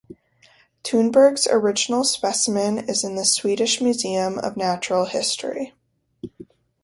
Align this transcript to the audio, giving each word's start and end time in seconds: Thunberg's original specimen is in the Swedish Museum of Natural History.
Thunberg's 0.83 1.45
original 1.47 2.03
specimen 2.03 2.89
is 2.89 3.03
in 3.03 3.13
the 3.13 3.23
Swedish 3.23 3.79
Museum 3.81 4.39
of 4.39 4.57
Natural 4.57 5.05
History. 5.05 5.75